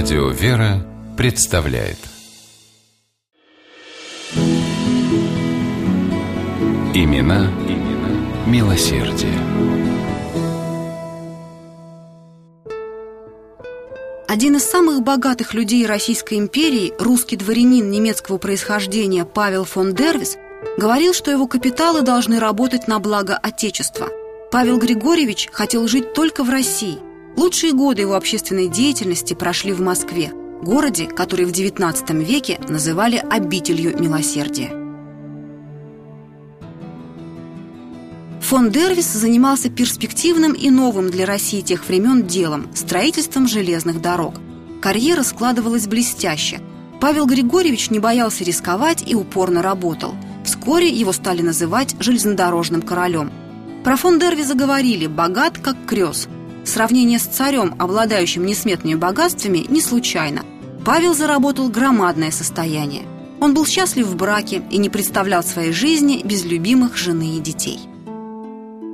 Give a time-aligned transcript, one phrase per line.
[0.00, 1.98] Радио «Вера» представляет
[6.94, 9.34] Имена, имена милосердие.
[14.28, 20.36] Один из самых богатых людей Российской империи, русский дворянин немецкого происхождения Павел фон Дервис,
[20.76, 24.10] говорил, что его капиталы должны работать на благо Отечества.
[24.52, 26.98] Павел Григорьевич хотел жить только в России.
[27.38, 33.96] Лучшие годы его общественной деятельности прошли в Москве, городе, который в XIX веке называли обителью
[33.96, 34.70] милосердия.
[38.40, 44.34] Фон Дервис занимался перспективным и новым для России тех времен делом– строительством железных дорог.
[44.82, 46.58] Карьера складывалась блестяще.
[47.00, 50.16] Павел Григорьевич не боялся рисковать и упорно работал.
[50.44, 53.30] Вскоре его стали называть железнодорожным королем.
[53.84, 56.28] Про фон Дервиза говорили «богат, как крёс».
[56.68, 60.44] Сравнение с царем, обладающим несметными богатствами, не случайно.
[60.84, 63.04] Павел заработал громадное состояние.
[63.40, 67.80] Он был счастлив в браке и не представлял своей жизни без любимых жены и детей.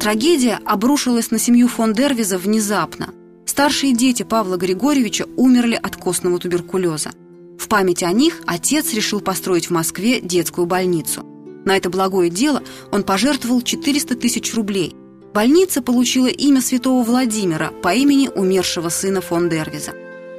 [0.00, 3.10] Трагедия обрушилась на семью фон Дервиза внезапно.
[3.46, 7.12] Старшие дети Павла Григорьевича умерли от костного туберкулеза.
[7.56, 11.24] В память о них отец решил построить в Москве детскую больницу.
[11.64, 14.96] На это благое дело он пожертвовал 400 тысяч рублей.
[15.32, 19.92] Больница получила имя святого Владимира по имени умершего сына фон Дервиза.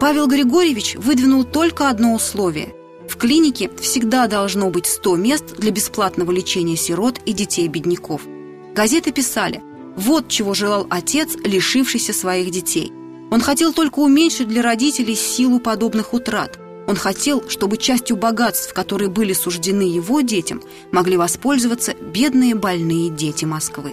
[0.00, 2.74] Павел Григорьевич выдвинул только одно условие.
[3.08, 8.22] В клинике всегда должно быть 100 мест для бесплатного лечения сирот и детей-бедняков–
[8.74, 9.62] Газеты писали
[9.96, 12.90] «Вот чего желал отец, лишившийся своих детей».
[13.30, 16.58] Он хотел только уменьшить для родителей силу подобных утрат.
[16.86, 23.44] Он хотел, чтобы частью богатств, которые были суждены его детям, могли воспользоваться бедные больные дети
[23.44, 23.92] Москвы.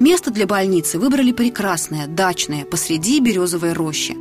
[0.00, 4.16] Место для больницы выбрали прекрасное, дачное, посреди березовой рощи.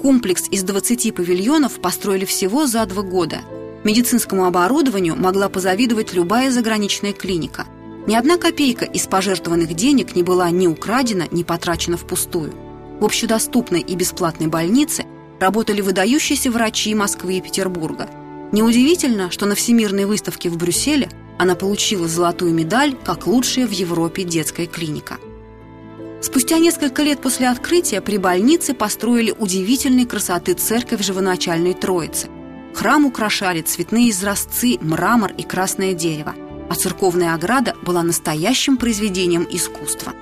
[0.00, 3.40] Комплекс из 20 павильонов построили всего за два года.
[3.84, 7.66] Медицинскому оборудованию могла позавидовать любая заграничная клиника–
[8.04, 12.52] ни одна копейка из пожертвованных денег не была ни украдена, ни потрачена впустую.
[12.98, 15.04] В общедоступной и бесплатной больнице
[15.38, 18.10] работали выдающиеся врачи Москвы и Петербурга.
[18.50, 24.24] Неудивительно, что на Всемирной выставке в Брюсселе она получила золотую медаль как лучшая в Европе
[24.24, 25.18] детская клиника.
[26.20, 32.28] Спустя несколько лет после открытия при больнице построили удивительной красоты церковь Живоначальной Троицы.
[32.74, 36.34] Храм украшали цветные изразцы, мрамор и красное дерево
[36.72, 40.14] а церковная ограда была настоящим произведением искусства.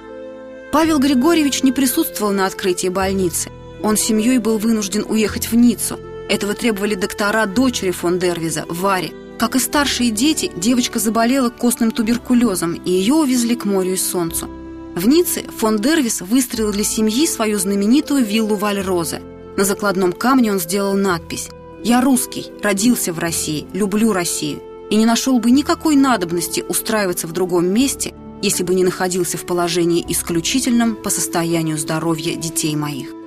[0.73, 3.51] Павел Григорьевич не присутствовал на открытии больницы.
[3.85, 6.01] Он с семьей был вынужден уехать в Ниццу.
[6.29, 9.13] Этого требовали доктора дочери фон Дервиза, Варе.
[9.41, 14.51] Как и старшие дети, девочка заболела костным туберкулезом, и ее увезли к морю и солнцу.
[14.95, 19.23] В Ницце фон Дервис выстроил для семьи свою знаменитую виллу Вальрозе.
[19.57, 21.49] На закладном камне он сделал надпись
[21.83, 27.33] «Я русский, родился в России, люблю Россию» и не нашел бы никакой надобности устраиваться в
[27.33, 28.13] другом месте,
[28.43, 33.20] если бы не находился в положении исключительном по состоянию здоровья детей моих.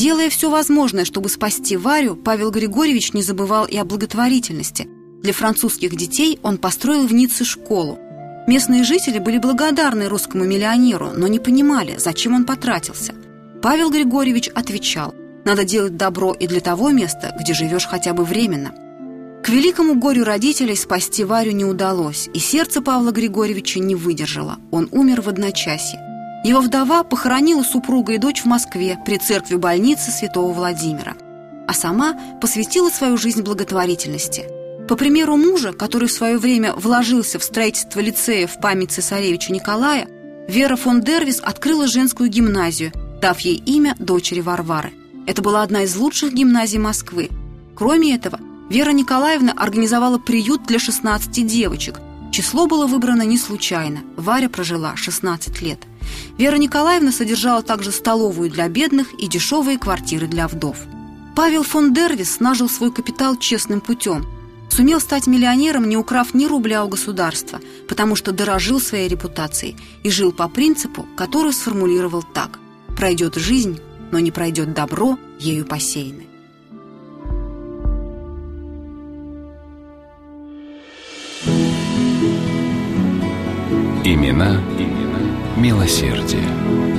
[0.00, 4.88] Делая все возможное, чтобы спасти Варю, Павел Григорьевич не забывал и о благотворительности.
[5.22, 7.98] Для французских детей он построил в Ницце школу.
[8.46, 13.12] Местные жители были благодарны русскому миллионеру, но не понимали, зачем он потратился.
[13.60, 18.72] Павел Григорьевич отвечал, надо делать добро и для того места, где живешь хотя бы временно–
[19.42, 24.58] к великому горю родителей спасти Варю не удалось, и сердце Павла Григорьевича не выдержало.
[24.70, 25.98] Он умер в одночасье.
[26.42, 31.14] Его вдова похоронила супруга и дочь в Москве при церкви больницы святого Владимира,
[31.68, 34.46] а сама посвятила свою жизнь благотворительности.
[34.88, 40.08] По примеру мужа, который в свое время вложился в строительство лицея в память цесаревича Николая,
[40.48, 42.90] Вера фон Дервис открыла женскую гимназию,
[43.20, 44.92] дав ей имя дочери Варвары.
[45.26, 47.28] Это была одна из лучших гимназий Москвы.
[47.76, 52.00] Кроме этого, Вера Николаевна организовала приют для 16 девочек.
[52.32, 54.00] Число было выбрано не случайно.
[54.16, 55.80] Варя прожила 16 лет.
[56.38, 60.76] Вера Николаевна содержала также столовую для бедных и дешевые квартиры для вдов.
[61.36, 64.26] Павел фон Дервис нажил свой капитал честным путем.
[64.70, 70.10] Сумел стать миллионером, не украв ни рубля у государства, потому что дорожил своей репутацией и
[70.10, 72.58] жил по принципу, который сформулировал так
[72.96, 73.80] «Пройдет жизнь,
[74.10, 76.26] но не пройдет добро, ею посеянное».
[84.04, 85.09] Имена, имена
[85.56, 86.89] милосердие.